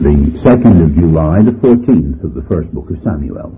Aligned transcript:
the 0.00 0.40
2nd 0.42 0.82
of 0.82 0.94
July, 0.94 1.38
the 1.42 1.54
14th 1.62 2.24
of 2.24 2.34
the 2.34 2.42
first 2.50 2.72
book 2.74 2.90
of 2.90 2.98
Samuel. 3.04 3.54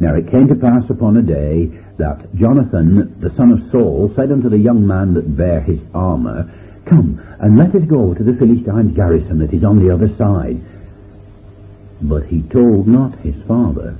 Now 0.00 0.14
it 0.16 0.30
came 0.30 0.48
to 0.48 0.54
pass 0.54 0.82
upon 0.88 1.18
a 1.18 1.22
day 1.22 1.68
that 1.98 2.34
Jonathan, 2.34 3.14
the 3.20 3.32
son 3.36 3.52
of 3.52 3.70
Saul, 3.70 4.12
said 4.16 4.32
unto 4.32 4.48
the 4.48 4.58
young 4.58 4.86
man 4.86 5.14
that 5.14 5.36
bare 5.36 5.60
his 5.60 5.78
armour, 5.94 6.50
Come, 6.86 7.20
and 7.40 7.58
let 7.58 7.74
us 7.74 7.86
go 7.88 8.14
to 8.14 8.24
the 8.24 8.34
Philistine 8.34 8.94
garrison 8.94 9.38
that 9.38 9.52
is 9.52 9.64
on 9.64 9.84
the 9.84 9.92
other 9.92 10.08
side. 10.16 10.60
But 12.02 12.24
he 12.26 12.42
told 12.42 12.88
not 12.88 13.18
his 13.20 13.36
father. 13.46 13.96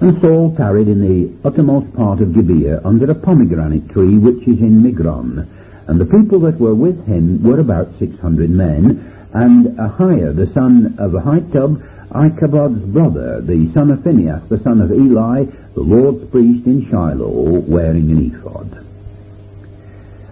And 0.00 0.20
Saul 0.20 0.54
tarried 0.56 0.88
in 0.88 1.00
the 1.00 1.48
uttermost 1.48 1.94
part 1.94 2.20
of 2.20 2.34
Gibeah 2.34 2.80
under 2.84 3.10
a 3.10 3.14
pomegranate 3.14 3.88
tree 3.90 4.18
which 4.18 4.42
is 4.48 4.60
in 4.60 4.82
Migron. 4.82 5.48
And 5.88 6.00
the 6.00 6.04
people 6.04 6.40
that 6.40 6.60
were 6.60 6.74
with 6.74 7.06
him 7.06 7.42
were 7.42 7.60
about 7.60 7.88
six 7.98 8.18
hundred 8.18 8.50
men, 8.50 9.15
and 9.32 9.66
Ahiah 9.78 10.34
the 10.34 10.52
son 10.54 10.96
of 10.98 11.12
Ahitub, 11.12 11.82
Ichabod's 12.12 12.84
brother, 12.92 13.40
the 13.42 13.70
son 13.74 13.90
of 13.90 14.02
Phinehas, 14.04 14.48
the 14.48 14.62
son 14.62 14.80
of 14.80 14.92
Eli, 14.92 15.44
the 15.74 15.80
Lord's 15.80 16.30
priest 16.30 16.66
in 16.66 16.88
Shiloh, 16.90 17.60
wearing 17.66 18.10
an 18.10 18.32
ephod. 18.32 18.86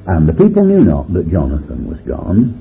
And 0.07 0.29
the 0.29 0.33
people 0.33 0.65
knew 0.65 0.85
not 0.85 1.13
that 1.13 1.31
Jonathan 1.31 1.89
was 1.89 1.99
gone. 2.01 2.61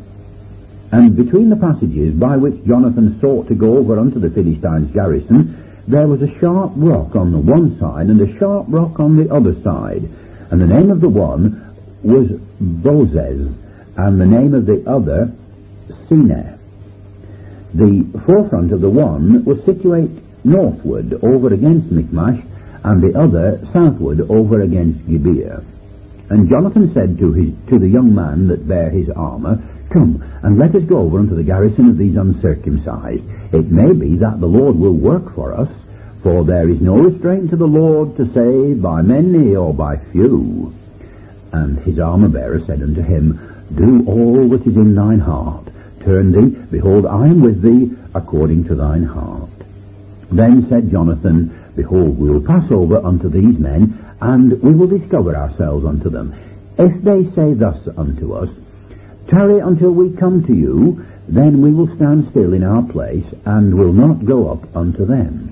And 0.91 1.15
between 1.15 1.49
the 1.49 1.55
passages 1.55 2.13
by 2.13 2.37
which 2.37 2.65
Jonathan 2.65 3.19
sought 3.19 3.47
to 3.47 3.55
go 3.55 3.77
over 3.77 3.99
unto 3.99 4.19
the 4.19 4.29
Philistines' 4.29 4.93
garrison, 4.93 5.83
there 5.87 6.07
was 6.07 6.21
a 6.21 6.39
sharp 6.39 6.71
rock 6.75 7.15
on 7.15 7.31
the 7.31 7.39
one 7.39 7.77
side 7.79 8.07
and 8.07 8.21
a 8.21 8.37
sharp 8.39 8.67
rock 8.69 8.99
on 8.99 9.17
the 9.17 9.33
other 9.33 9.55
side. 9.63 10.03
And 10.51 10.61
the 10.61 10.67
name 10.67 10.91
of 10.91 11.01
the 11.01 11.09
one 11.09 11.75
was 12.03 12.27
Bozez, 12.61 13.53
and 13.97 14.21
the 14.21 14.25
name 14.25 14.53
of 14.53 14.65
the 14.65 14.83
other 14.87 15.33
The 17.73 18.05
forefront 18.27 18.71
of 18.71 18.81
the 18.81 18.89
one 18.89 19.43
was 19.45 19.57
situate 19.65 20.11
northward 20.45 21.13
over 21.23 21.53
against 21.53 21.91
Michmash, 21.91 22.39
and 22.83 23.01
the 23.01 23.17
other 23.17 23.65
southward 23.73 24.21
over 24.29 24.61
against 24.61 25.07
Gibeah. 25.07 25.63
And 26.29 26.49
Jonathan 26.49 26.93
said 26.93 27.17
to, 27.17 27.33
his, 27.33 27.53
to 27.69 27.79
the 27.79 27.87
young 27.87 28.13
man 28.13 28.47
that 28.47 28.67
bare 28.67 28.89
his 28.89 29.09
armour, 29.09 29.61
Come, 29.89 30.23
and 30.43 30.57
let 30.57 30.75
us 30.75 30.83
go 30.83 30.99
over 30.99 31.19
unto 31.19 31.35
the 31.35 31.43
garrison 31.43 31.89
of 31.89 31.97
these 31.97 32.15
uncircumcised. 32.15 33.23
It 33.53 33.71
may 33.71 33.93
be 33.93 34.17
that 34.17 34.39
the 34.39 34.47
Lord 34.47 34.75
will 34.75 34.93
work 34.97 35.33
for 35.35 35.53
us, 35.53 35.69
for 36.21 36.43
there 36.43 36.69
is 36.69 36.81
no 36.81 36.95
restraint 36.95 37.49
to 37.51 37.55
the 37.55 37.65
Lord 37.67 38.17
to 38.17 38.25
say, 38.33 38.73
By 38.73 39.01
many 39.01 39.55
or 39.55 39.73
by 39.73 39.97
few. 40.11 40.73
And 41.51 41.79
his 41.79 41.99
armour-bearer 41.99 42.61
said 42.65 42.81
unto 42.81 43.01
him, 43.01 43.65
Do 43.75 44.03
all 44.07 44.49
that 44.49 44.67
is 44.67 44.75
in 44.75 44.95
thine 44.95 45.19
heart. 45.19 45.69
Turn 46.05 46.31
thee, 46.31 46.57
behold, 46.69 47.05
I 47.05 47.27
am 47.27 47.41
with 47.41 47.61
thee, 47.61 47.95
according 48.13 48.65
to 48.65 48.75
thine 48.75 49.03
heart. 49.03 49.49
Then 50.31 50.67
said 50.69 50.91
Jonathan, 50.91 51.71
Behold, 51.75 52.17
we 52.17 52.29
will 52.29 52.45
pass 52.45 52.71
over 52.71 52.97
unto 52.97 53.29
these 53.29 53.57
men, 53.57 53.97
and 54.21 54.61
we 54.61 54.73
will 54.73 54.87
discover 54.87 55.35
ourselves 55.35 55.85
unto 55.85 56.09
them. 56.09 56.33
If 56.77 57.03
they 57.03 57.23
say 57.35 57.53
thus 57.53 57.77
unto 57.97 58.33
us, 58.33 58.49
Tarry 59.29 59.59
until 59.59 59.91
we 59.91 60.15
come 60.17 60.45
to 60.45 60.53
you, 60.53 61.05
then 61.27 61.61
we 61.61 61.71
will 61.71 61.95
stand 61.95 62.27
still 62.31 62.53
in 62.53 62.63
our 62.63 62.83
place, 62.83 63.25
and 63.45 63.73
will 63.73 63.93
not 63.93 64.25
go 64.25 64.51
up 64.51 64.75
unto 64.75 65.05
them. 65.05 65.51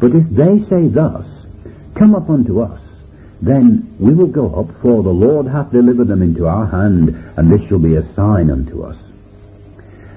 But 0.00 0.14
if 0.14 0.28
they 0.30 0.64
say 0.70 0.88
thus, 0.88 1.26
Come 1.94 2.14
up 2.14 2.30
unto 2.30 2.60
us, 2.60 2.80
then 3.42 3.94
we 3.98 4.14
will 4.14 4.28
go 4.28 4.54
up, 4.54 4.80
for 4.80 5.02
the 5.02 5.10
Lord 5.10 5.46
hath 5.46 5.72
delivered 5.72 6.08
them 6.08 6.22
into 6.22 6.46
our 6.46 6.66
hand, 6.66 7.14
and 7.36 7.52
this 7.52 7.68
shall 7.68 7.78
be 7.78 7.96
a 7.96 8.14
sign 8.14 8.50
unto 8.50 8.82
us. 8.82 8.96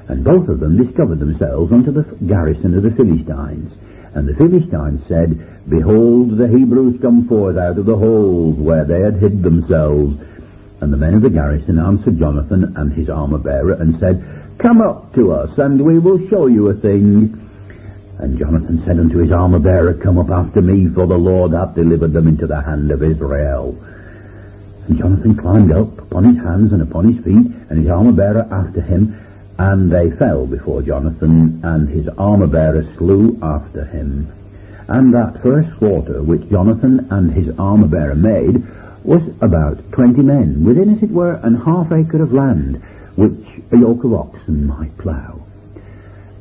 And 0.08 0.24
both 0.24 0.50
of 0.50 0.60
them 0.60 0.84
discovered 0.84 1.20
themselves 1.20 1.72
unto 1.72 1.92
the 1.92 2.04
garrison 2.26 2.76
of 2.76 2.84
the 2.84 2.92
Philistines. 2.92 3.72
And 4.14 4.28
the 4.28 4.36
Philistines 4.36 5.02
said, 5.08 5.70
Behold, 5.70 6.38
the 6.38 6.48
Hebrews 6.48 7.02
come 7.02 7.28
forth 7.28 7.58
out 7.58 7.78
of 7.78 7.86
the 7.86 7.96
holes 7.96 8.58
where 8.58 8.86
they 8.86 9.02
had 9.02 9.22
hid 9.22 9.42
themselves. 9.42 10.20
And 10.82 10.92
the 10.92 10.98
men 10.98 11.14
of 11.14 11.22
the 11.22 11.30
garrison 11.30 11.80
answered 11.80 12.20
Jonathan 12.20 12.74
and 12.76 12.92
his 12.92 13.10
armour-bearer, 13.10 13.74
and 13.74 13.98
said, 14.00 14.22
Come 14.60 14.82
up 14.82 15.14
to 15.16 15.32
us, 15.32 15.58
and 15.58 15.82
we 15.82 16.00
will 16.00 16.28
show 16.30 16.48
you 16.48 16.68
a 16.68 16.74
thing. 16.74 17.40
And 18.20 18.38
Jonathan 18.38 18.84
said 18.86 19.00
unto 19.00 19.18
his 19.18 19.32
armour-bearer, 19.32 19.96
Come 19.96 20.20
up 20.20 20.30
after 20.30 20.62
me, 20.62 20.90
for 20.94 21.08
the 21.08 21.18
Lord 21.18 21.54
hath 21.54 21.76
delivered 21.76 22.14
them 22.14 22.28
into 22.28 22.46
the 22.46 22.62
hand 22.62 22.92
of 22.92 23.02
Israel. 23.02 23.76
And 24.88 25.00
Jonathan 25.00 25.36
climbed 25.38 25.72
up 25.72 25.98
upon 25.98 26.26
his 26.26 26.44
hands 26.44 26.74
and 26.74 26.82
upon 26.82 27.14
his 27.14 27.24
feet, 27.24 27.52
and 27.70 27.80
his 27.80 27.90
armour-bearer 27.90 28.48
after 28.52 28.82
him, 28.82 29.18
and 29.58 29.92
they 29.92 30.10
fell 30.18 30.48
before 30.48 30.82
Jonathan, 30.82 31.62
and 31.64 31.90
his 31.90 32.08
armour-bearer 32.18 32.96
slew 32.98 33.38
after 33.42 33.86
him. 33.86 34.32
And 34.88 35.14
that 35.14 35.42
first 35.42 35.70
slaughter 35.80 36.22
which 36.22 36.50
Jonathan 36.50 37.08
and 37.12 37.32
his 37.32 37.50
armour-bearer 37.58 38.16
made 38.16 38.64
was 39.04 39.22
about 39.42 39.92
twenty 39.92 40.22
men, 40.22 40.64
within 40.66 40.96
as 40.96 41.04
it 41.04 41.12
were 41.12 41.34
an 41.44 41.56
half 41.56 41.92
acre 41.92 42.22
of 42.24 42.34
land, 42.34 42.82
which 43.16 43.46
a 43.72 43.78
yoke 43.78 44.04
of 44.04 44.14
oxen 44.14 44.66
might 44.66 44.98
plough. 44.98 45.42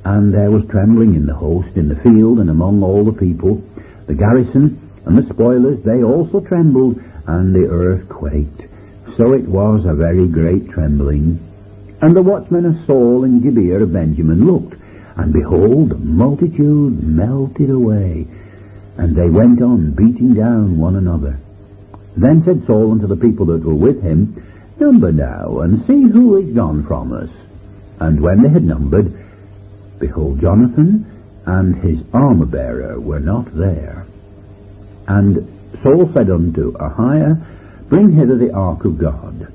And 0.04 0.32
there 0.32 0.50
was 0.50 0.64
trembling 0.68 1.14
in 1.14 1.26
the 1.26 1.34
host, 1.34 1.76
in 1.76 1.88
the 1.88 2.00
field, 2.02 2.38
and 2.38 2.50
among 2.50 2.82
all 2.82 3.04
the 3.04 3.12
people. 3.12 3.62
The 4.06 4.14
garrison 4.14 4.90
and 5.04 5.18
the 5.18 5.28
spoilers, 5.32 5.82
they 5.84 6.02
also 6.02 6.40
trembled, 6.40 7.00
and 7.26 7.54
the 7.54 7.68
earth 7.68 8.08
quaked. 8.08 8.62
So 9.16 9.34
it 9.34 9.46
was 9.46 9.84
a 9.84 9.94
very 9.94 10.26
great 10.26 10.70
trembling. 10.70 11.38
And 12.02 12.16
the 12.16 12.22
watchmen 12.22 12.66
of 12.66 12.84
Saul 12.86 13.22
and 13.22 13.42
Gibeah 13.42 13.78
of 13.80 13.92
Benjamin 13.92 14.44
looked, 14.44 14.74
and 15.16 15.32
behold, 15.32 15.90
the 15.90 15.98
multitude 15.98 17.00
melted 17.00 17.70
away, 17.70 18.26
and 18.98 19.14
they 19.16 19.28
went 19.28 19.62
on 19.62 19.92
beating 19.92 20.34
down 20.34 20.78
one 20.78 20.96
another. 20.96 21.38
Then 22.16 22.42
said 22.44 22.66
Saul 22.66 22.90
unto 22.90 23.06
the 23.06 23.16
people 23.16 23.46
that 23.46 23.64
were 23.64 23.74
with 23.74 24.02
him, 24.02 24.34
Number 24.80 25.12
now, 25.12 25.60
and 25.60 25.86
see 25.86 26.02
who 26.10 26.38
is 26.38 26.54
gone 26.56 26.84
from 26.86 27.12
us. 27.12 27.30
And 28.00 28.20
when 28.20 28.42
they 28.42 28.48
had 28.48 28.64
numbered, 28.64 29.14
behold, 30.00 30.40
Jonathan 30.40 31.06
and 31.46 31.76
his 31.84 32.04
armour-bearer 32.12 32.98
were 32.98 33.20
not 33.20 33.46
there. 33.56 34.06
And 35.06 35.36
Saul 35.84 36.10
said 36.12 36.30
unto 36.30 36.72
Ahiah, 36.72 37.88
Bring 37.88 38.10
hither 38.10 38.36
the 38.36 38.52
ark 38.52 38.84
of 38.84 38.98
God. 38.98 39.52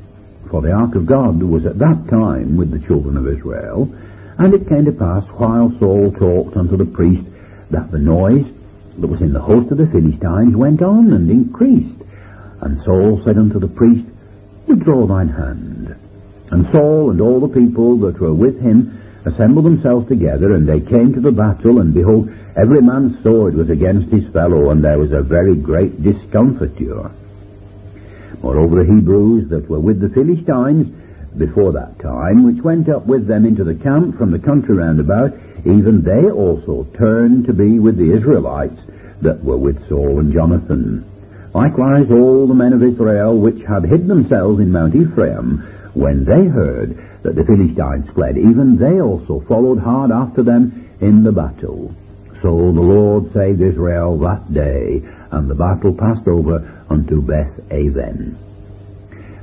For 0.50 0.62
the 0.62 0.72
ark 0.72 0.96
of 0.96 1.06
God 1.06 1.44
was 1.44 1.66
at 1.66 1.80
that 1.80 2.08
time 2.10 2.56
with 2.56 2.72
the 2.72 2.86
children 2.88 3.18
of 3.18 3.28
Israel. 3.28 3.94
And 4.38 4.54
it 4.54 4.70
came 4.70 4.86
to 4.86 4.92
pass, 4.92 5.24
while 5.36 5.76
Saul 5.80 6.12
talked 6.12 6.56
unto 6.56 6.78
the 6.78 6.86
priest, 6.86 7.28
that 7.72 7.92
the 7.92 8.00
noise 8.00 8.46
that 9.00 9.08
was 9.08 9.22
in 9.22 9.34
the 9.34 9.42
host 9.42 9.72
of 9.72 9.78
the 9.78 9.88
Philistines 9.88 10.56
went 10.56 10.82
on 10.82 11.12
and 11.12 11.30
increased. 11.30 12.02
And 12.62 12.82
Saul 12.86 13.22
said 13.26 13.38
unto 13.38 13.60
the 13.60 13.68
priest, 13.68 14.08
Withdraw 14.68 15.06
thine 15.06 15.30
hand. 15.30 15.96
And 16.52 16.68
Saul 16.72 17.12
and 17.12 17.20
all 17.20 17.40
the 17.40 17.54
people 17.54 17.98
that 18.00 18.20
were 18.20 18.34
with 18.34 18.60
him 18.62 19.02
assembled 19.26 19.66
themselves 19.66 20.08
together, 20.08 20.54
and 20.54 20.68
they 20.68 20.80
came 20.80 21.14
to 21.14 21.22
the 21.22 21.32
battle, 21.32 21.82
and 21.82 21.94
behold, 21.94 22.30
every 22.56 22.82
man's 22.82 23.22
sword 23.24 23.56
was 23.56 23.70
against 23.70 24.12
his 24.12 24.32
fellow, 24.32 24.72
and 24.72 24.84
there 24.84 24.98
was 24.98 25.12
a 25.12 25.22
very 25.22 25.56
great 25.56 26.02
discomfiture. 26.02 27.12
Moreover, 28.42 28.84
the 28.84 28.94
Hebrews 28.94 29.50
that 29.50 29.70
were 29.70 29.80
with 29.80 30.00
the 30.00 30.10
Philistines 30.10 30.88
before 31.38 31.72
that 31.74 32.00
time, 32.00 32.44
which 32.44 32.64
went 32.64 32.90
up 32.90 33.06
with 33.06 33.28
them 33.28 33.46
into 33.46 33.64
the 33.64 33.76
camp 33.76 34.18
from 34.18 34.32
the 34.32 34.40
country 34.40 34.76
round 34.76 35.00
about, 35.00 35.34
even 35.66 36.04
they 36.04 36.30
also 36.30 36.88
turned 36.98 37.46
to 37.46 37.54
be 37.54 37.80
with 37.80 37.98
the 37.98 38.16
Israelites 38.16 38.80
that 39.22 39.44
were 39.44 39.58
with 39.58 39.88
Saul 39.90 40.20
and 40.20 40.34
Jonathan. 40.34 41.06
Likewise 41.54 42.12
all 42.12 42.48
the 42.48 42.54
men 42.54 42.74
of 42.74 42.84
Israel 42.84 43.40
which 43.40 43.64
had 43.68 43.84
hid 43.84 44.08
themselves 44.08 44.60
in 44.60 44.72
Mount 44.72 44.96
Ephraim, 44.96 45.60
when 45.94 46.24
they 46.24 46.46
heard 46.46 46.98
that 47.24 47.36
the 47.36 47.44
Philistines 47.44 48.08
fled, 48.14 48.38
even 48.38 48.78
they 48.78 49.02
also 49.02 49.44
followed 49.48 49.80
hard 49.80 50.12
after 50.12 50.44
them 50.44 50.90
in 51.02 51.24
the 51.24 51.32
battle. 51.32 51.94
So 52.42 52.72
the 52.72 52.82
Lord 52.82 53.34
saved 53.34 53.62
Israel 53.62 54.18
that 54.20 54.54
day, 54.54 55.02
and 55.32 55.50
the 55.50 55.56
battle 55.56 55.94
passed 55.94 56.28
over 56.28 56.86
unto 56.90 57.22
Beth 57.22 57.54
Aven. 57.72 58.38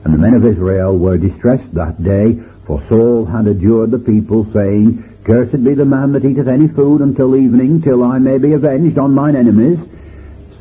And 0.05 0.14
the 0.14 0.19
men 0.19 0.35
of 0.35 0.46
Israel 0.46 0.96
were 0.96 1.19
distressed 1.19 1.75
that 1.75 2.02
day, 2.02 2.38
for 2.67 2.82
Saul 2.88 3.26
had 3.26 3.46
adjured 3.46 3.91
the 3.91 3.99
people, 3.99 4.46
saying, 4.52 5.02
Cursed 5.25 5.64
be 5.64 5.75
the 5.75 5.85
man 5.85 6.12
that 6.12 6.25
eateth 6.25 6.49
any 6.49 6.69
food 6.69 7.00
until 7.00 7.35
evening, 7.35 7.82
till 7.82 8.05
I 8.05 8.19
may 8.19 8.38
be 8.38 8.52
avenged 8.52 8.99
on 8.99 9.14
mine 9.14 9.37
enemies. 9.37 9.79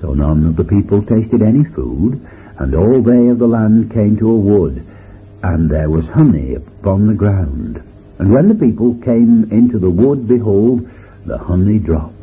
So 0.01 0.13
none 0.13 0.47
of 0.47 0.55
the 0.55 0.63
people 0.63 1.03
tasted 1.03 1.41
any 1.41 1.65
food, 1.75 2.25
and 2.57 2.73
all 2.73 3.01
they 3.01 3.27
of 3.27 3.39
the 3.39 3.47
land 3.47 3.91
came 3.93 4.17
to 4.17 4.31
a 4.31 4.37
wood, 4.37 4.85
and 5.43 5.69
there 5.69 5.89
was 5.89 6.05
honey 6.05 6.55
upon 6.55 7.07
the 7.07 7.13
ground. 7.13 7.83
And 8.19 8.31
when 8.31 8.47
the 8.47 8.55
people 8.55 8.95
came 9.03 9.49
into 9.51 9.79
the 9.79 9.89
wood, 9.89 10.27
behold, 10.27 10.89
the 11.25 11.37
honey 11.37 11.79
dropped. 11.79 12.22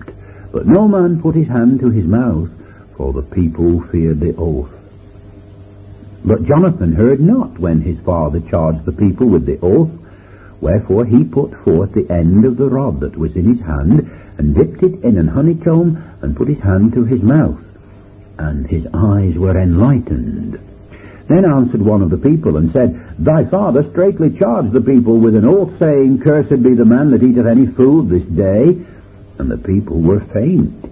But 0.52 0.67
no 0.67 0.88
man 0.88 1.20
put 1.20 1.35
his 1.35 1.49
hand 1.49 1.81
to 1.81 1.91
his 1.91 2.05
mouth, 2.05 2.49
for 2.97 3.12
the 3.12 3.23
people 3.23 3.81
feared 3.93 4.20
the 4.20 4.35
oath. 4.37 4.70
But 6.25 6.44
Jonathan 6.44 6.94
heard 6.94 7.20
not 7.20 7.58
when 7.58 7.81
his 7.81 7.99
father 8.05 8.41
charged 8.41 8.85
the 8.85 8.93
people 8.93 9.29
with 9.29 9.47
the 9.47 9.58
oath, 9.61 9.91
Wherefore 10.61 11.06
he 11.06 11.25
put 11.25 11.55
forth 11.64 11.93
the 11.93 12.11
end 12.12 12.44
of 12.44 12.56
the 12.56 12.69
rod 12.69 13.00
that 13.00 13.17
was 13.17 13.35
in 13.35 13.55
his 13.55 13.64
hand, 13.64 14.11
and 14.37 14.55
dipped 14.55 14.82
it 14.82 15.02
in 15.02 15.17
an 15.17 15.29
honeycomb, 15.29 16.02
and 16.20 16.37
put 16.37 16.49
his 16.49 16.61
hand 16.61 16.93
to 16.93 17.05
his 17.05 17.23
mouth. 17.23 17.61
And 18.38 18.67
his 18.67 18.87
eyes 18.93 19.37
were 19.38 19.58
enlightened. 19.58 20.61
Then 21.29 21.44
answered 21.44 21.81
one 21.81 22.02
of 22.02 22.11
the 22.11 22.19
people, 22.19 22.56
and 22.58 22.73
said, 22.73 23.17
Thy 23.19 23.44
father 23.44 23.88
straitly 23.91 24.37
charged 24.38 24.73
the 24.73 24.81
people 24.81 25.19
with 25.19 25.35
an 25.35 25.47
oath, 25.47 25.79
saying, 25.79 26.20
Cursed 26.20 26.62
be 26.62 26.75
the 26.75 26.85
man 26.85 27.11
that 27.12 27.23
eateth 27.23 27.47
any 27.47 27.67
food 27.67 28.11
this 28.11 28.25
day. 28.25 28.85
And 29.41 29.51
the 29.51 29.57
people 29.57 29.99
were 29.99 30.21
faint. 30.35 30.85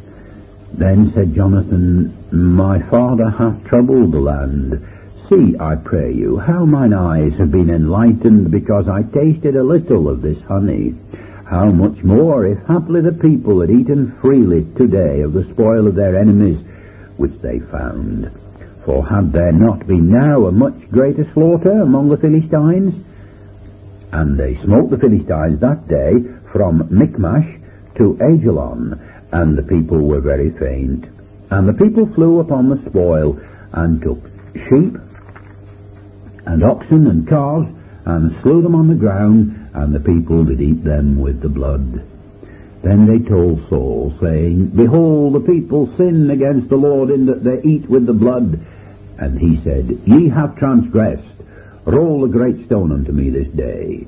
Then 0.72 1.12
said 1.14 1.34
Jonathan, 1.34 2.16
My 2.32 2.80
father 2.88 3.28
hath 3.28 3.62
troubled 3.64 4.12
the 4.12 4.20
land. 4.20 4.88
See, 5.28 5.54
I 5.60 5.74
pray 5.74 6.14
you, 6.14 6.38
how 6.38 6.64
mine 6.64 6.94
eyes 6.94 7.34
have 7.36 7.52
been 7.52 7.68
enlightened, 7.68 8.50
because 8.50 8.88
I 8.88 9.02
tasted 9.02 9.54
a 9.54 9.62
little 9.62 10.08
of 10.08 10.22
this 10.22 10.40
honey. 10.48 10.94
How 11.44 11.66
much 11.66 12.02
more, 12.02 12.46
if 12.46 12.56
haply 12.66 13.02
the 13.02 13.12
people 13.12 13.60
had 13.60 13.70
eaten 13.70 14.16
freely 14.22 14.64
today 14.78 15.20
of 15.20 15.34
the 15.34 15.44
spoil 15.52 15.86
of 15.86 15.94
their 15.94 16.18
enemies, 16.18 16.64
which 17.18 17.38
they 17.42 17.58
found. 17.70 18.32
For 18.86 19.06
had 19.06 19.30
there 19.30 19.52
not 19.52 19.86
been 19.86 20.10
now 20.10 20.46
a 20.46 20.52
much 20.52 20.90
greater 20.90 21.30
slaughter 21.34 21.82
among 21.82 22.08
the 22.08 22.16
Philistines? 22.16 22.94
And 24.10 24.40
they 24.40 24.56
smote 24.64 24.88
the 24.88 24.96
Philistines 24.96 25.60
that 25.60 25.86
day 25.86 26.14
from 26.50 26.88
Michmash 26.90 27.57
to 27.98 28.18
Aijalon, 28.20 28.98
and 29.32 29.58
the 29.58 29.62
people 29.62 29.98
were 29.98 30.20
very 30.20 30.50
faint. 30.58 31.04
And 31.50 31.68
the 31.68 31.72
people 31.72 32.12
flew 32.14 32.40
upon 32.40 32.68
the 32.68 32.82
spoil, 32.90 33.38
and 33.72 34.00
took 34.00 34.22
sheep, 34.54 34.96
and 36.46 36.64
oxen, 36.64 37.06
and 37.06 37.28
calves, 37.28 37.68
and 38.06 38.42
slew 38.42 38.62
them 38.62 38.74
on 38.74 38.88
the 38.88 38.94
ground, 38.94 39.70
and 39.74 39.94
the 39.94 40.00
people 40.00 40.44
did 40.44 40.60
eat 40.60 40.82
them 40.82 41.18
with 41.18 41.42
the 41.42 41.48
blood. 41.48 42.02
Then 42.82 43.06
they 43.06 43.28
told 43.28 43.68
Saul, 43.68 44.14
saying, 44.20 44.68
Behold, 44.76 45.34
the 45.34 45.40
people 45.40 45.92
sin 45.96 46.30
against 46.30 46.70
the 46.70 46.76
Lord 46.76 47.10
in 47.10 47.26
that 47.26 47.42
they 47.42 47.68
eat 47.68 47.88
with 47.88 48.06
the 48.06 48.12
blood. 48.12 48.64
And 49.18 49.38
he 49.38 49.60
said, 49.64 50.02
Ye 50.06 50.28
have 50.28 50.56
transgressed. 50.56 51.26
Roll 51.84 52.24
a 52.24 52.28
great 52.28 52.66
stone 52.66 52.92
unto 52.92 53.12
me 53.12 53.30
this 53.30 53.48
day. 53.48 54.06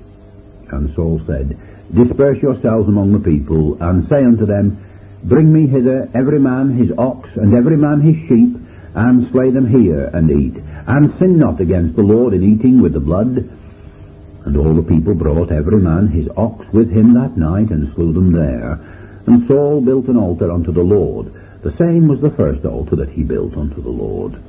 And 0.73 0.95
Saul 0.95 1.21
said, 1.27 1.59
Disperse 1.95 2.41
yourselves 2.41 2.89
among 2.89 3.13
the 3.13 3.19
people, 3.19 3.77
and 3.83 4.09
say 4.09 4.23
unto 4.25 4.47
them, 4.47 4.79
Bring 5.25 5.53
me 5.53 5.67
hither 5.67 6.09
every 6.15 6.39
man 6.39 6.77
his 6.77 6.91
ox, 6.97 7.29
and 7.37 7.55
every 7.55 7.77
man 7.77 8.01
his 8.01 8.17
sheep, 8.29 8.57
and 8.95 9.31
slay 9.33 9.51
them 9.51 9.69
here, 9.69 10.11
and 10.15 10.31
eat. 10.31 10.57
And 10.87 11.17
sin 11.19 11.39
not 11.39 11.61
against 11.61 11.97
the 11.97 12.03
Lord 12.03 12.33
in 12.33 12.43
eating 12.43 12.81
with 12.81 12.93
the 12.93 13.01
blood. 13.01 13.37
And 14.47 14.57
all 14.57 14.75
the 14.75 14.89
people 14.89 15.15
brought 15.15 15.53
every 15.53 15.81
man 15.81 16.09
his 16.09 16.29
ox 16.37 16.65
with 16.73 16.91
him 16.91 17.15
that 17.15 17.37
night, 17.37 17.71
and 17.71 17.93
slew 17.95 18.13
them 18.13 18.33
there. 18.33 18.73
And 19.27 19.47
Saul 19.49 19.81
built 19.81 20.07
an 20.07 20.17
altar 20.17 20.51
unto 20.51 20.73
the 20.73 20.81
Lord. 20.81 21.33
The 21.63 21.77
same 21.77 22.09
was 22.09 22.21
the 22.21 22.31
first 22.31 22.65
altar 22.65 22.97
that 22.97 23.11
he 23.11 23.23
built 23.23 23.57
unto 23.57 23.83
the 23.83 23.91
Lord. 23.91 24.41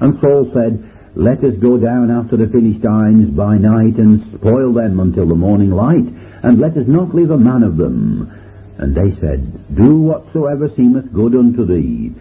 And 0.00 0.20
Saul 0.20 0.50
said, 0.54 0.91
Let 1.14 1.44
us 1.44 1.54
go 1.60 1.76
down 1.76 2.10
after 2.10 2.36
the 2.38 2.48
Philistines 2.48 3.30
by 3.36 3.58
night, 3.58 3.98
and 3.98 4.34
spoil 4.34 4.72
them 4.72 4.98
until 4.98 5.26
the 5.26 5.34
morning 5.34 5.70
light, 5.70 6.08
and 6.42 6.58
let 6.58 6.76
us 6.76 6.86
not 6.86 7.14
leave 7.14 7.30
a 7.30 7.36
man 7.36 7.62
of 7.62 7.76
them. 7.76 8.32
And 8.78 8.94
they 8.94 9.14
said, 9.20 9.76
Do 9.76 10.00
whatsoever 10.00 10.70
seemeth 10.74 11.12
good 11.12 11.34
unto 11.34 11.66
thee. 11.66 12.14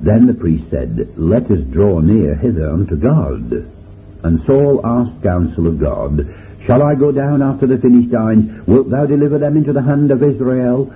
Then 0.00 0.26
the 0.26 0.34
priest 0.34 0.70
said, 0.70 1.12
Let 1.18 1.50
us 1.50 1.60
draw 1.70 2.00
near 2.00 2.36
hither 2.36 2.70
unto 2.70 2.96
God. 2.96 3.52
And 4.24 4.40
Saul 4.46 4.80
asked 4.84 5.22
counsel 5.22 5.66
of 5.66 5.78
God, 5.78 6.18
Shall 6.66 6.82
I 6.82 6.94
go 6.94 7.12
down 7.12 7.42
after 7.42 7.66
the 7.66 7.78
Philistines? 7.78 8.66
Wilt 8.66 8.90
thou 8.90 9.04
deliver 9.06 9.38
them 9.38 9.56
into 9.56 9.72
the 9.72 9.82
hand 9.82 10.10
of 10.10 10.22
Israel? 10.22 10.92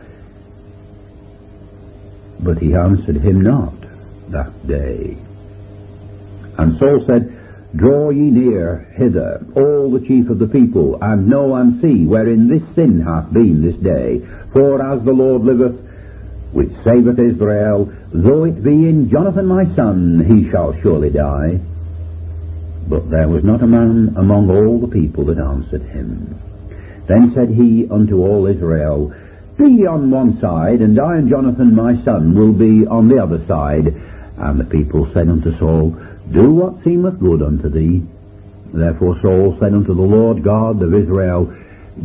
But 2.40 2.58
he 2.58 2.74
answered 2.74 3.16
him 3.16 3.42
not 3.42 3.74
that 4.30 4.66
day. 4.66 5.18
And 6.58 6.78
Saul 6.78 7.04
said, 7.06 7.41
Draw 7.74 8.10
ye 8.10 8.30
near 8.30 8.92
hither, 8.96 9.46
all 9.56 9.90
the 9.90 10.06
chief 10.06 10.28
of 10.28 10.38
the 10.38 10.46
people, 10.46 10.98
and 11.00 11.26
know 11.26 11.54
and 11.54 11.80
see 11.80 12.04
wherein 12.04 12.48
this 12.48 12.62
sin 12.74 13.00
hath 13.00 13.32
been 13.32 13.62
this 13.62 13.80
day. 13.82 14.20
For 14.52 14.82
as 14.82 15.02
the 15.04 15.12
Lord 15.12 15.42
liveth, 15.42 15.80
which 16.52 16.70
saveth 16.84 17.18
Israel, 17.18 17.90
though 18.12 18.44
it 18.44 18.62
be 18.62 18.72
in 18.72 19.08
Jonathan 19.10 19.46
my 19.46 19.64
son, 19.74 20.22
he 20.28 20.50
shall 20.50 20.74
surely 20.82 21.08
die. 21.08 21.60
But 22.88 23.08
there 23.08 23.28
was 23.28 23.42
not 23.42 23.62
a 23.62 23.66
man 23.66 24.16
among 24.18 24.50
all 24.50 24.78
the 24.78 24.92
people 24.92 25.24
that 25.26 25.38
answered 25.38 25.82
him. 25.82 26.38
Then 27.08 27.32
said 27.34 27.48
he 27.48 27.88
unto 27.90 28.20
all 28.20 28.46
Israel, 28.46 29.14
Be 29.56 29.64
ye 29.64 29.86
on 29.86 30.10
one 30.10 30.38
side, 30.40 30.80
and 30.80 31.00
I 31.00 31.16
and 31.16 31.30
Jonathan 31.30 31.74
my 31.74 32.02
son 32.04 32.34
will 32.34 32.52
be 32.52 32.86
on 32.86 33.08
the 33.08 33.22
other 33.22 33.42
side. 33.46 33.86
And 34.36 34.60
the 34.60 34.64
people 34.64 35.10
said 35.14 35.28
unto 35.28 35.56
Saul, 35.58 35.96
do 36.30 36.50
what 36.50 36.84
seemeth 36.84 37.18
good 37.18 37.42
unto 37.42 37.68
thee. 37.68 38.02
Therefore 38.72 39.18
Saul 39.20 39.56
said 39.60 39.74
unto 39.74 39.94
the 39.94 40.02
Lord 40.02 40.42
God 40.44 40.82
of 40.82 40.94
Israel, 40.94 41.52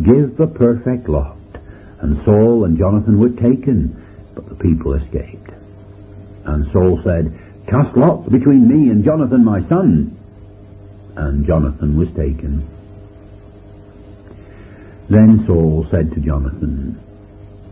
Give 0.04 0.36
the 0.36 0.48
perfect 0.48 1.08
lot. 1.08 1.38
And 2.02 2.24
Saul 2.26 2.66
and 2.66 2.78
Jonathan 2.78 3.20
were 3.20 3.30
taken, 3.30 4.04
but 4.36 4.50
the 4.50 4.56
people 4.56 4.94
escaped. 4.94 5.52
And 6.46 6.72
Saul 6.72 7.02
said, 7.04 7.38
Cast 7.68 7.98
lots 7.98 8.30
between 8.30 8.68
me 8.68 8.92
and 8.92 9.04
Jonathan 9.04 9.44
my 9.44 9.62
son. 9.68 10.18
And 11.16 11.46
Jonathan 11.46 11.98
was 11.98 12.08
taken. 12.10 12.68
Then 15.10 15.46
Saul 15.48 15.88
said 15.90 16.12
to 16.12 16.20
Jonathan, 16.20 17.02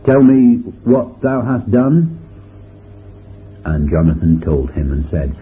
Tell 0.04 0.22
me 0.22 0.56
what 0.84 1.20
thou 1.20 1.42
hast 1.42 1.70
done. 1.70 2.18
And 3.64 3.90
Jonathan 3.90 4.40
told 4.40 4.70
him 4.70 4.92
and 4.92 5.10
said, 5.10 5.36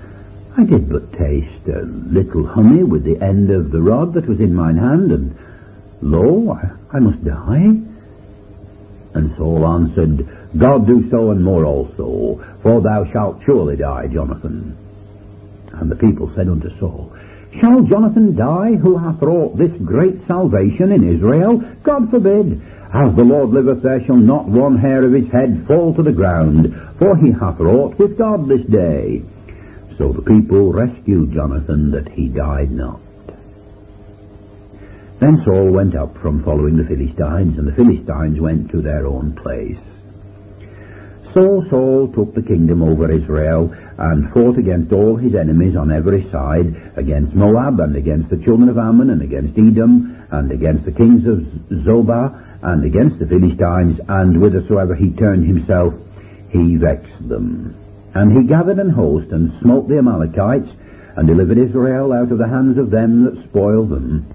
I 0.56 0.64
did 0.64 0.88
but 0.88 1.12
taste 1.12 1.66
a 1.66 1.82
little 1.82 2.46
honey 2.46 2.84
with 2.84 3.02
the 3.02 3.20
end 3.20 3.50
of 3.50 3.72
the 3.72 3.82
rod 3.82 4.14
that 4.14 4.28
was 4.28 4.38
in 4.38 4.54
mine 4.54 4.76
hand, 4.76 5.10
and 5.10 5.36
lo, 6.00 6.52
I, 6.52 6.96
I 6.96 7.00
must 7.00 7.24
die. 7.24 7.74
And 9.14 9.34
Saul 9.36 9.66
answered, 9.66 10.28
God 10.56 10.86
do 10.86 11.10
so 11.10 11.32
and 11.32 11.42
more 11.42 11.64
also, 11.64 12.58
for 12.62 12.80
thou 12.80 13.04
shalt 13.12 13.42
surely 13.44 13.76
die, 13.76 14.06
Jonathan. 14.06 14.76
And 15.72 15.90
the 15.90 15.96
people 15.96 16.32
said 16.36 16.48
unto 16.48 16.70
Saul, 16.78 17.12
Shall 17.60 17.82
Jonathan 17.82 18.36
die, 18.36 18.74
who 18.74 18.96
hath 18.96 19.22
wrought 19.22 19.58
this 19.58 19.72
great 19.84 20.24
salvation 20.28 20.92
in 20.92 21.16
Israel? 21.16 21.58
God 21.82 22.10
forbid. 22.10 22.62
As 22.92 23.14
the 23.16 23.24
Lord 23.24 23.50
liveth, 23.50 23.82
there 23.82 24.04
shall 24.04 24.16
not 24.16 24.46
one 24.46 24.78
hair 24.78 25.04
of 25.04 25.12
his 25.12 25.28
head 25.32 25.64
fall 25.66 25.94
to 25.94 26.02
the 26.02 26.12
ground, 26.12 26.72
for 27.00 27.16
he 27.16 27.32
hath 27.32 27.58
wrought 27.58 27.98
with 27.98 28.16
God 28.16 28.48
this 28.48 28.64
day. 28.66 29.22
So 29.98 30.12
the 30.12 30.22
people 30.22 30.72
rescued 30.72 31.32
Jonathan 31.32 31.90
that 31.92 32.08
he 32.08 32.28
died 32.28 32.72
not. 32.72 33.00
Then 35.20 35.40
Saul 35.44 35.70
went 35.70 35.94
up 35.94 36.18
from 36.18 36.42
following 36.42 36.76
the 36.76 36.84
Philistines, 36.84 37.56
and 37.58 37.68
the 37.68 37.72
Philistines 37.72 38.40
went 38.40 38.70
to 38.72 38.82
their 38.82 39.06
own 39.06 39.34
place. 39.36 39.78
So 41.34 41.64
Saul 41.70 42.12
took 42.14 42.34
the 42.34 42.42
kingdom 42.42 42.82
over 42.82 43.10
Israel, 43.10 43.72
and 43.98 44.32
fought 44.32 44.58
against 44.58 44.92
all 44.92 45.16
his 45.16 45.34
enemies 45.34 45.76
on 45.76 45.92
every 45.92 46.28
side, 46.30 46.92
against 46.96 47.34
Moab, 47.34 47.80
and 47.80 47.96
against 47.96 48.30
the 48.30 48.36
children 48.44 48.68
of 48.68 48.78
Ammon, 48.78 49.10
and 49.10 49.22
against 49.22 49.56
Edom, 49.56 50.26
and 50.30 50.50
against 50.50 50.84
the 50.84 50.92
kings 50.92 51.26
of 51.26 51.38
Zobah, 51.84 52.62
and 52.62 52.84
against 52.84 53.18
the 53.18 53.26
Philistines, 53.26 54.00
and 54.08 54.36
whithersoever 54.36 54.94
he 54.94 55.10
turned 55.10 55.46
himself, 55.46 55.94
he 56.50 56.76
vexed 56.76 57.28
them. 57.28 57.76
And 58.14 58.32
he 58.32 58.46
gathered 58.46 58.78
an 58.78 58.90
host 58.90 59.32
and 59.32 59.52
smote 59.60 59.88
the 59.88 59.98
Amalekites 59.98 60.68
and 61.16 61.26
delivered 61.26 61.58
Israel 61.58 62.12
out 62.12 62.30
of 62.30 62.38
the 62.38 62.48
hands 62.48 62.78
of 62.78 62.90
them 62.90 63.24
that 63.24 63.44
spoiled 63.48 63.90
them. 63.90 64.26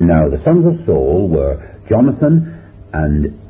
Now 0.00 0.28
the 0.28 0.42
sons 0.44 0.66
of 0.66 0.86
Saul 0.86 1.28
were 1.28 1.78
Jonathan 1.88 2.60
and 2.92 3.40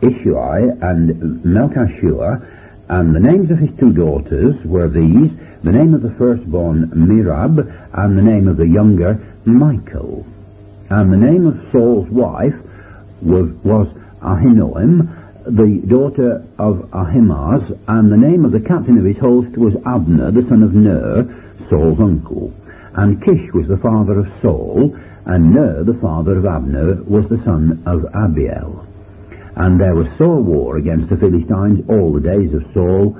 Ishui 0.00 0.82
and 0.82 1.42
Melchishua, 1.44 2.86
and 2.88 3.14
the 3.14 3.20
names 3.20 3.50
of 3.50 3.58
his 3.58 3.70
two 3.78 3.92
daughters 3.92 4.54
were 4.64 4.88
these, 4.88 5.30
the 5.62 5.72
name 5.72 5.94
of 5.94 6.02
the 6.02 6.14
firstborn 6.18 6.90
Merab, 6.94 7.58
and 7.94 8.18
the 8.18 8.22
name 8.22 8.48
of 8.48 8.58
the 8.58 8.68
younger 8.68 9.14
Michal. 9.46 10.26
And 10.90 11.10
the 11.10 11.16
name 11.16 11.46
of 11.46 11.56
Saul's 11.72 12.08
wife 12.10 12.54
was, 13.22 13.50
was 13.64 13.88
Ahinoam, 14.20 15.23
the 15.44 15.82
daughter 15.86 16.44
of 16.58 16.88
Ahimaaz, 16.94 17.76
and 17.88 18.10
the 18.10 18.16
name 18.16 18.44
of 18.44 18.52
the 18.52 18.64
captain 18.64 18.96
of 18.96 19.04
his 19.04 19.18
host 19.18 19.56
was 19.58 19.76
Abner, 19.84 20.32
the 20.32 20.46
son 20.48 20.62
of 20.62 20.72
Ner, 20.72 21.28
Saul's 21.68 22.00
uncle. 22.00 22.52
And 22.96 23.20
Kish 23.20 23.52
was 23.52 23.68
the 23.68 23.76
father 23.76 24.20
of 24.20 24.32
Saul, 24.40 24.96
and 25.26 25.52
Ner, 25.52 25.84
the 25.84 25.98
father 26.00 26.38
of 26.38 26.46
Abner, 26.46 27.02
was 27.04 27.28
the 27.28 27.42
son 27.44 27.82
of 27.84 28.08
Abiel. 28.14 28.86
And 29.56 29.78
there 29.78 29.94
was 29.94 30.08
sore 30.16 30.40
war 30.40 30.78
against 30.78 31.10
the 31.10 31.16
Philistines 31.16 31.84
all 31.88 32.12
the 32.12 32.24
days 32.24 32.54
of 32.54 32.64
Saul, 32.72 33.14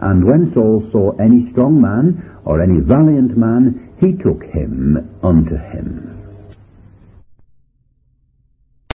and 0.00 0.24
when 0.24 0.52
Saul 0.54 0.88
saw 0.92 1.12
any 1.20 1.50
strong 1.52 1.80
man 1.80 2.40
or 2.44 2.62
any 2.62 2.80
valiant 2.80 3.36
man, 3.36 3.92
he 4.00 4.12
took 4.22 4.42
him 4.44 5.18
unto 5.22 5.56
him. 5.56 6.25